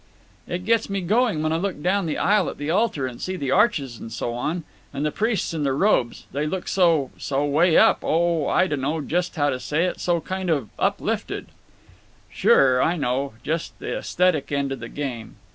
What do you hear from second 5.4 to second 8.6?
in their robes—they look so—so way up—oh,